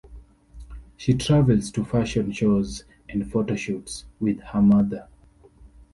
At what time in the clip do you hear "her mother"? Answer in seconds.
4.41-5.07